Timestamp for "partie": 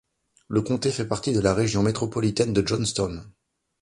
1.07-1.31